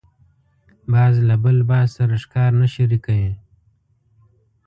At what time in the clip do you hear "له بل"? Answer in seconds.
1.27-1.57